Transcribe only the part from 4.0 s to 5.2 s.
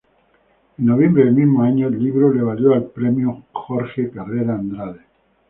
Carrera Andrade.